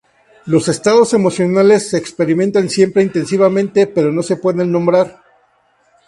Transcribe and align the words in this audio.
Los 0.47 0.67
estados 0.67 1.13
emocionales 1.13 1.91
se 1.91 1.97
experimentan 1.99 2.71
siempre 2.71 3.03
intensivamente, 3.03 3.85
pero 3.85 4.11
no 4.11 4.23
se 4.23 4.37
pueden 4.37 4.71
nombrar. 4.71 5.21